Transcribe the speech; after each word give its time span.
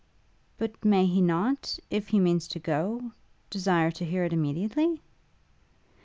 'But 0.57 0.83
may 0.83 1.05
he 1.05 1.21
not 1.21 1.77
if 1.91 2.07
he 2.07 2.19
means 2.19 2.47
to 2.47 2.59
go 2.59 3.11
desire 3.51 3.91
to 3.91 4.03
hear 4.03 4.23
it 4.23 4.33
immediately?' 4.33 4.99